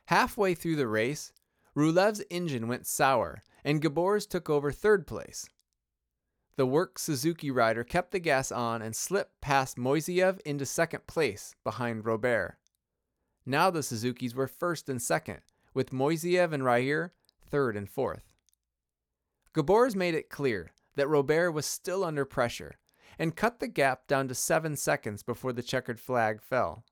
Halfway 0.05 0.55
through 0.55 0.75
the 0.75 0.87
race, 0.87 1.31
Rulev's 1.75 2.23
engine 2.29 2.67
went 2.67 2.87
sour 2.87 3.43
and 3.63 3.81
Geboers 3.81 4.27
took 4.27 4.49
over 4.49 4.71
third 4.71 5.07
place. 5.07 5.49
The 6.55 6.65
work 6.65 6.99
Suzuki 6.99 7.51
rider 7.51 7.83
kept 7.83 8.11
the 8.11 8.19
gas 8.19 8.51
on 8.51 8.81
and 8.81 8.95
slipped 8.95 9.39
past 9.41 9.77
Moiseev 9.77 10.41
into 10.41 10.65
second 10.65 11.07
place 11.07 11.55
behind 11.63 12.05
Robert. 12.05 12.57
Now 13.45 13.69
the 13.69 13.79
Suzukis 13.79 14.35
were 14.35 14.47
first 14.47 14.89
and 14.89 15.01
second, 15.01 15.39
with 15.73 15.91
Moiseev 15.91 16.51
and 16.51 16.63
Rahier 16.63 17.11
third 17.49 17.75
and 17.75 17.89
fourth. 17.89 18.23
Geboers 19.53 19.95
made 19.95 20.13
it 20.13 20.29
clear 20.29 20.71
that 20.95 21.07
Robert 21.07 21.51
was 21.51 21.65
still 21.65 22.03
under 22.03 22.25
pressure 22.25 22.77
and 23.17 23.35
cut 23.35 23.59
the 23.59 23.67
gap 23.67 24.07
down 24.07 24.27
to 24.27 24.35
seven 24.35 24.75
seconds 24.75 25.23
before 25.23 25.53
the 25.53 25.63
checkered 25.63 25.99
flag 25.99 26.41
fell. 26.41 26.83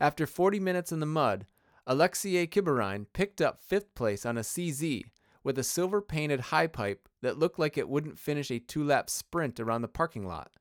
After 0.00 0.26
40 0.26 0.60
minutes 0.60 0.92
in 0.92 1.00
the 1.00 1.06
mud, 1.06 1.46
Alexei 1.86 2.46
Kibirin 2.46 3.06
picked 3.12 3.40
up 3.40 3.62
fifth 3.62 3.94
place 3.94 4.24
on 4.24 4.38
a 4.38 4.42
CZ 4.42 5.04
with 5.44 5.58
a 5.58 5.64
silver 5.64 6.00
painted 6.00 6.40
high 6.40 6.66
pipe 6.66 7.08
that 7.20 7.38
looked 7.38 7.58
like 7.58 7.76
it 7.76 7.88
wouldn't 7.88 8.18
finish 8.18 8.50
a 8.50 8.58
two 8.58 8.84
lap 8.84 9.10
sprint 9.10 9.58
around 9.58 9.82
the 9.82 9.88
parking 9.88 10.26
lot. 10.26 10.52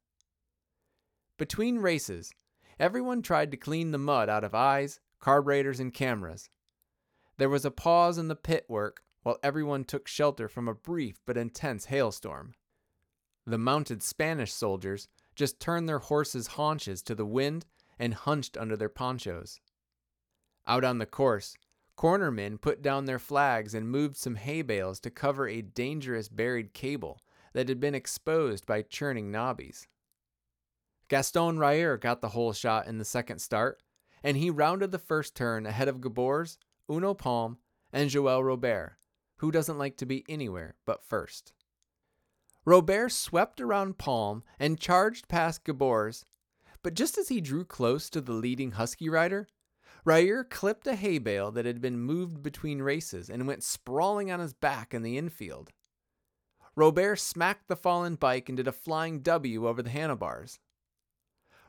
Between 1.38 1.80
races, 1.80 2.32
everyone 2.80 3.22
tried 3.22 3.52
to 3.52 3.58
clean 3.58 3.92
the 3.92 3.98
mud 3.98 4.30
out 4.30 4.44
of 4.44 4.54
eyes, 4.54 5.00
carburetors, 5.20 5.80
and 5.80 5.94
cameras. 5.94 6.50
There 7.38 7.50
was 7.50 7.66
a 7.66 7.72
pause 7.72 8.18
in 8.18 8.28
the 8.28 8.36
pit 8.36 8.66
work 8.68 9.04
while 9.24 9.38
everyone 9.44 9.84
took 9.84 10.08
shelter 10.08 10.48
from 10.48 10.68
a 10.68 10.76
brief 10.76 11.20
but 11.26 11.38
intense 11.38 11.86
hailstorm. 11.86 12.54
The 13.46 13.58
mounted 13.58 14.04
Spanish 14.04 14.54
soldiers 14.54 15.08
just 15.36 15.60
turned 15.60 15.88
their 15.88 16.00
horses' 16.00 16.48
haunches 16.48 17.02
to 17.04 17.16
the 17.16 17.26
wind 17.26 17.66
and 17.98 18.14
hunched 18.14 18.58
under 18.58 18.76
their 18.76 18.90
ponchos. 18.90 19.60
Out 20.68 20.84
on 20.84 21.00
the 21.00 21.06
course, 21.06 21.56
Cornermen 22.02 22.60
put 22.60 22.82
down 22.82 23.06
their 23.06 23.20
flags 23.20 23.76
and 23.76 23.88
moved 23.88 24.18
some 24.18 24.34
hay 24.34 24.64
bales 24.64 25.00
to 25.02 25.12
cover 25.12 25.48
a 25.48 25.62
dangerous 25.62 26.30
buried 26.30 26.74
cable 26.74 27.22
that 27.54 27.70
had 27.70 27.80
been 27.80 27.94
exposed 27.94 28.66
by 28.66 28.82
churning 28.82 29.32
knobbies. 29.32 29.86
Gaston 31.10 31.60
Rahier 31.60 32.02
got 32.02 32.22
the 32.22 32.30
holeshot 32.30 32.88
in 32.88 32.98
the 32.98 33.06
second 33.06 33.38
start, 33.38 33.84
and 34.24 34.36
he 34.36 34.50
rounded 34.50 34.92
the 34.92 34.98
first 34.98 35.36
turn 35.36 35.68
ahead 35.68 35.88
of 35.88 36.02
Geboers, 36.02 36.58
Uno 36.90 37.14
Palm, 37.14 37.60
and 37.94 38.10
Joël 38.10 38.44
Robert, 38.44 38.98
who 39.38 39.52
doesn't 39.52 39.78
like 39.78 39.96
to 39.98 40.08
be 40.08 40.26
anywhere 40.28 40.78
but 40.88 41.04
first. 41.04 41.54
Robert 42.66 43.12
swept 43.12 43.62
around 43.62 44.00
Palm 44.00 44.42
and 44.58 44.80
charged 44.80 45.28
past 45.28 45.64
Geboers, 45.66 46.24
but 46.82 46.96
just 46.96 47.20
as 47.20 47.30
he 47.30 47.42
drew 47.42 47.64
close 47.64 48.10
to 48.10 48.22
the 48.22 48.34
leading 48.34 48.72
Husky 48.72 49.08
rider, 49.08 49.48
Rahier 50.06 50.44
clipped 50.50 50.88
a 50.88 50.96
hay 50.96 51.20
bale 51.20 51.52
that 51.52 51.66
had 51.66 51.80
been 51.80 52.00
moved 52.00 52.42
between 52.42 52.82
races 52.82 53.30
and 53.30 53.46
went 53.46 53.64
sprawling 53.64 54.32
on 54.32 54.40
his 54.40 54.54
back 54.54 54.94
in 54.94 55.04
the 55.04 55.18
infield. 55.18 55.72
Robert 56.76 57.18
smacked 57.18 57.68
the 57.68 57.76
fallen 57.76 58.16
bike 58.16 58.50
and 58.50 58.56
did 58.56 58.68
a 58.68 58.72
flying 58.72 59.22
W 59.22 59.68
over 59.68 59.84
the 59.84 59.90
handlebars. 59.90 60.60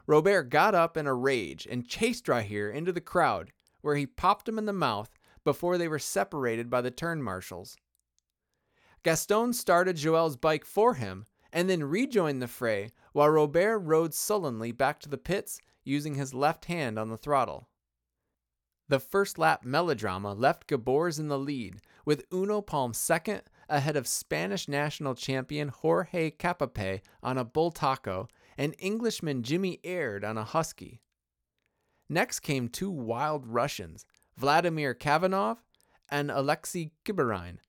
Robert 0.07 0.45
got 0.45 0.75
up 0.75 0.97
in 0.97 1.07
a 1.07 1.15
rage 1.15 1.67
and 1.71 1.87
chased 1.87 2.27
Rahier 2.27 2.73
into 2.73 2.93
the 2.93 3.01
crowd, 3.01 3.53
where 3.83 3.97
he 3.97 4.07
popped 4.07 4.49
him 4.49 4.59
in 4.59 4.65
the 4.65 4.73
mouth 4.73 5.11
before 5.45 5.77
they 5.77 5.89
were 5.89 5.99
separated 5.99 6.71
by 6.71 6.81
the 6.81 6.91
turn 6.91 7.23
marshals. 7.23 7.77
Gaston 9.03 9.53
started 9.53 9.97
Joel's 9.97 10.37
bike 10.37 10.65
for 10.65 10.95
him 10.95 11.27
and 11.53 11.69
then 11.69 11.85
rejoined 11.85 12.41
the 12.41 12.49
fray 12.49 12.93
while 13.13 13.29
Robert 13.29 13.81
rode 13.81 14.15
sullenly 14.15 14.73
back 14.73 15.01
to 15.01 15.09
the 15.09 15.19
pits 15.19 15.61
using 15.85 16.15
his 16.15 16.33
left 16.33 16.67
hand 16.67 16.99
on 16.99 17.11
the 17.11 17.19
throttle. 17.19 17.69
The 18.93 19.01
first 19.01 19.39
lap 19.39 19.65
melodrama 19.65 20.35
left 20.35 20.67
Geboers 20.67 21.19
in 21.19 21.29
the 21.29 21.39
lead, 21.39 21.81
with 22.05 22.27
Uno 22.31 22.61
Palm 22.61 22.93
second 22.93 23.41
ahead 23.67 23.97
of 23.97 24.07
Spanish 24.07 24.69
national 24.69 25.15
champion 25.15 25.69
Jorge 25.69 26.31
Capapé 26.33 27.01
on 27.23 27.39
a 27.39 27.45
Bultaco 27.47 28.29
and 28.59 28.75
Englishman 28.79 29.45
Jimmy 29.45 29.81
Aird 29.83 30.27
on 30.27 30.37
a 30.37 30.45
Husky. 30.45 31.01
Next 32.11 32.41
came 32.41 32.69
two 32.69 32.91
wild 32.91 33.47
Russians, 33.47 34.05
Vladimir 34.37 34.95
Kavinov 34.95 35.57
and 36.11 36.31
Alexei 36.31 36.91
Kibirin. 37.07 37.61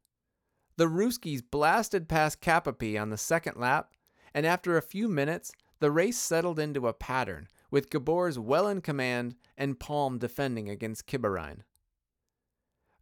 The 0.75 0.87
Ruskies 0.87 1.41
blasted 1.49 2.09
past 2.09 2.41
Capapé 2.41 3.01
on 3.01 3.11
the 3.11 3.17
second 3.17 3.55
lap, 3.55 3.93
and 4.33 4.45
after 4.45 4.75
a 4.75 4.81
few 4.81 5.07
minutes, 5.07 5.53
the 5.79 5.89
race 5.89 6.17
settled 6.17 6.59
into 6.59 6.85
a 6.85 6.93
pattern, 6.93 7.47
with 7.73 7.89
Geboers 7.89 8.37
well 8.37 8.67
in 8.67 8.81
command 8.81 9.33
and 9.57 9.79
Palm 9.79 10.19
defending 10.19 10.69
against 10.69 11.07
Kibirin. 11.07 11.61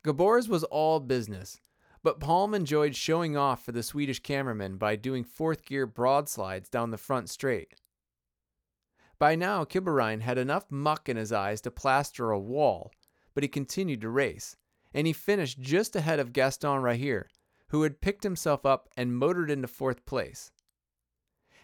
Geboers 0.06 0.48
was 0.48 0.64
all 0.64 1.02
business, 1.02 1.60
but 2.04 2.22
Palm 2.22 2.54
enjoyed 2.54 2.96
showing 2.96 3.36
off 3.36 3.66
for 3.66 3.74
the 3.74 3.84
Swedish 3.84 4.22
cameraman 4.22 4.78
by 4.78 4.96
doing 4.96 5.26
fourth 5.26 5.66
gear 5.66 5.86
broadslides 5.86 6.70
down 6.70 6.90
the 6.90 6.98
front 6.98 7.30
straight. 7.30 7.74
By 9.20 9.36
now, 9.36 9.66
Kibirin 9.66 10.22
had 10.22 10.38
enough 10.38 10.72
muck 10.72 11.10
in 11.10 11.18
his 11.18 11.34
eyes 11.34 11.60
to 11.62 11.70
plaster 11.70 12.32
a 12.32 12.40
wall, 12.40 12.94
but 13.34 13.44
he 13.44 13.50
continued 13.50 14.00
to 14.00 14.10
race, 14.10 14.56
and 14.94 15.06
he 15.06 15.12
finished 15.12 15.60
just 15.60 15.98
ahead 15.98 16.18
of 16.18 16.32
Gaston 16.32 16.82
Rahier, 16.82 17.26
who 17.72 17.84
had 17.84 18.00
picked 18.00 18.24
himself 18.24 18.66
up 18.66 18.88
and 18.96 19.18
motored 19.18 19.52
into 19.52 19.68
fourth 19.68 20.06
place. 20.06 20.50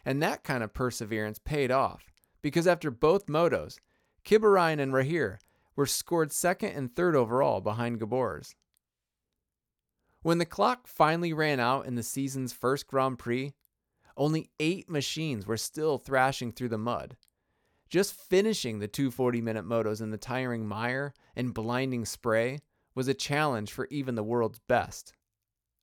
And 0.04 0.22
that 0.22 0.44
kind 0.44 0.62
of 0.62 0.74
perseverance 0.74 1.40
paid 1.40 1.72
off, 1.72 2.12
because 2.48 2.66
after 2.66 2.90
both 2.90 3.26
motos, 3.26 3.78
Kibirin 4.24 4.80
and 4.80 4.94
Rahier 4.94 5.38
were 5.76 5.86
scored 5.86 6.32
second 6.32 6.70
and 6.70 6.96
third 6.96 7.14
overall 7.14 7.60
behind 7.60 8.00
Geboers. 8.00 8.56
When 10.22 10.38
the 10.38 10.46
clock 10.46 10.88
finally 10.88 11.34
ran 11.34 11.60
out 11.60 11.88
in 11.88 11.96
the 11.96 12.04
season's 12.04 12.54
first 12.54 12.88
Grand 12.88 13.20
Prix, 13.20 13.52
only 14.16 14.50
eight 14.62 14.90
machines 14.90 15.46
were 15.46 15.58
still 15.58 15.98
thrashing 15.98 16.54
through 16.54 16.70
the 16.70 16.78
mud. 16.78 17.18
Just 17.90 18.14
finishing 18.14 18.80
the 18.80 18.88
two 18.88 19.12
40 19.12 19.42
minute 19.42 19.66
motos 19.66 20.00
in 20.02 20.12
the 20.12 20.18
tiring 20.18 20.66
mire 20.66 21.14
and 21.36 21.54
blinding 21.54 22.06
spray 22.06 22.60
was 22.96 23.10
a 23.10 23.14
challenge 23.14 23.74
for 23.74 23.90
even 23.92 24.16
the 24.16 24.24
world's 24.24 24.60
best. 24.70 25.12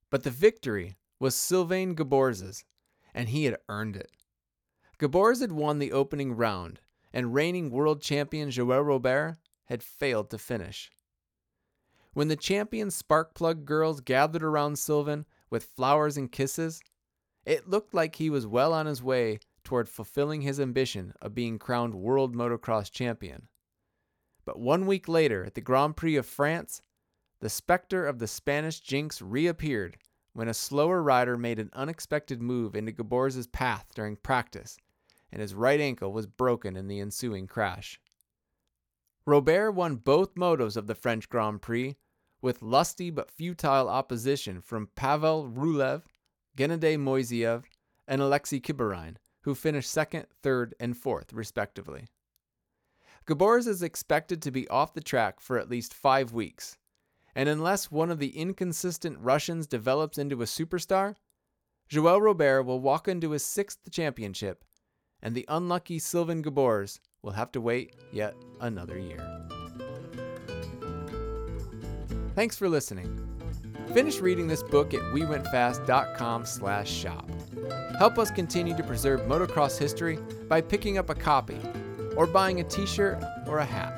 But 0.09 0.23
the 0.23 0.30
victory 0.30 0.97
was 1.21 1.35
Sylvain 1.35 1.94
Geboers's, 1.94 2.64
and 3.12 3.28
he 3.28 3.44
had 3.44 3.59
earned 3.68 3.97
it. 3.97 4.11
Geboers 4.99 5.41
had 5.41 5.53
won 5.53 5.79
the 5.79 5.93
opening 5.93 6.37
round, 6.37 6.81
and 7.13 7.35
reigning 7.35 7.71
world 7.71 8.01
champion 8.01 8.51
Joel 8.51 8.83
Robert 8.83 9.37
had 9.67 9.83
failed 9.83 10.31
to 10.31 10.39
finish. 10.39 10.91
When 12.13 12.29
the 12.29 12.37
champion 12.37 12.89
Sparkplug 12.89 13.65
girls 13.65 14.01
gathered 14.01 14.45
around 14.45 14.79
Sylvain 14.79 15.27
with 15.51 15.65
flowers 15.65 16.17
and 16.17 16.31
kisses, 16.31 16.81
it 17.45 17.69
looked 17.69 17.93
like 17.93 18.17
he 18.17 18.31
was 18.31 18.47
well 18.47 18.73
on 18.73 18.87
his 18.87 19.03
way 19.03 19.41
toward 19.65 19.89
fulfilling 19.89 20.43
his 20.43 20.61
ambition 20.61 21.13
of 21.21 21.35
being 21.35 21.59
crowned 21.59 21.95
world 21.95 22.35
motocross 22.35 22.91
champion. 22.91 23.49
But 24.45 24.61
one 24.61 24.87
week 24.87 25.09
later 25.09 25.45
at 25.45 25.54
the 25.54 25.61
Grand 25.61 25.97
Prix 25.97 26.17
of 26.17 26.26
France, 26.26 26.83
the 27.41 27.50
specter 27.50 28.07
of 28.07 28.19
the 28.19 28.28
Spanish 28.28 28.80
jinx 28.80 29.21
reappeared 29.21 29.97
when 30.35 30.49
a 30.49 30.54
slower 30.54 31.02
rider 31.02 31.37
made 31.37 31.59
an 31.59 31.71
unexpected 31.73 32.43
move 32.43 32.75
into 32.75 32.93
Geboers's 32.93 33.47
path 33.47 33.87
during 33.95 34.17
practice, 34.17 34.76
and 35.32 35.41
his 35.41 35.54
right 35.54 35.80
ankle 35.80 36.13
was 36.13 36.26
broken 36.26 36.76
in 36.76 36.89
the 36.89 37.00
ensuing 37.00 37.47
crash. 37.47 38.00
Robert 39.26 39.73
won 39.73 39.97
both 39.97 40.34
motos 40.34 40.76
of 40.76 40.87
the 40.87 40.95
French 40.95 41.28
Grand 41.28 41.63
Prix 41.63 41.97
with 42.43 42.60
lusty 42.60 43.10
but 43.10 43.30
futile 43.30 43.89
opposition 43.89 44.60
from 44.60 44.91
Pavel 44.95 45.49
Rulev, 45.49 46.02
Gennady 46.56 46.99
Moiseev, 46.99 47.65
and 48.06 48.21
Alexei 48.21 48.60
Kibirin, 48.60 49.17
who 49.43 49.54
finished 49.54 49.91
second, 49.91 50.26
third, 50.43 50.75
and 50.78 50.97
fourth, 50.97 51.32
respectively. 51.32 52.06
Geboers 53.26 53.67
is 53.67 53.82
expected 53.82 54.43
to 54.43 54.50
be 54.50 54.69
off 54.69 54.93
the 54.93 55.00
track 55.00 55.41
for 55.41 55.58
at 55.58 55.71
least 55.71 55.95
five 55.95 56.34
weeks, 56.34 56.76
and 57.34 57.49
unless 57.49 57.91
one 57.91 58.10
of 58.10 58.19
the 58.19 58.37
inconsistent 58.37 59.19
Russians 59.19 59.67
develops 59.67 60.19
into 60.19 60.43
a 60.43 60.47
superstar, 60.47 61.15
Joël 61.91 62.21
Robert 62.21 62.65
will 62.65 62.80
walk 62.80 63.08
into 63.08 63.30
his 63.30 63.45
sixth 63.45 63.91
championship, 63.91 64.65
and 65.25 65.34
the 65.34 65.47
unlucky 65.49 65.99
Sylvain 65.99 66.45
Geboers 66.45 67.00
will 67.23 67.32
have 67.32 67.50
to 67.52 67.60
wait 67.60 67.97
yet 68.13 68.34
another 68.60 68.99
year. 68.99 69.19
Thanks 72.37 72.56
for 72.56 72.69
listening. 72.69 73.21
Finish 73.93 74.21
reading 74.21 74.49
this 74.49 74.63
book 74.63 74.93
at 74.93 75.00
wewentfast.com 75.00 76.47
slash 76.47 76.91
shop. 76.91 77.28
Help 77.99 78.19
us 78.19 78.30
continue 78.30 78.76
to 78.76 78.82
preserve 78.82 79.21
motocross 79.23 79.78
history 79.78 80.19
by 80.49 80.60
picking 80.60 80.99
up 80.99 81.10
a 81.10 81.15
copy 81.15 81.58
or 82.17 82.26
buying 82.26 82.60
a 82.60 82.65
t-shirt 82.65 83.23
or 83.47 83.58
a 83.58 83.65
hat. 83.65 83.93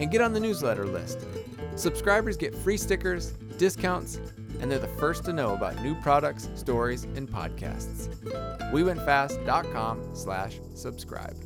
And 0.00 0.10
get 0.10 0.20
on 0.20 0.32
the 0.32 0.40
newsletter 0.40 0.86
list. 0.86 1.26
Subscribers 1.74 2.36
get 2.36 2.54
free 2.54 2.76
stickers, 2.76 3.32
discounts, 3.58 4.20
and 4.60 4.70
they're 4.70 4.78
the 4.78 4.88
first 4.88 5.24
to 5.24 5.32
know 5.32 5.54
about 5.54 5.82
new 5.82 5.94
products, 5.96 6.48
stories, 6.54 7.04
and 7.04 7.28
podcasts. 7.28 8.08
WeWentFast.com 8.72 10.10
slash 10.14 10.60
subscribe. 10.74 11.36